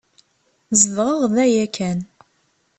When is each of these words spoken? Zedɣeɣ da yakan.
Zedɣeɣ 0.79 1.21
da 1.33 1.45
yakan. 1.53 1.99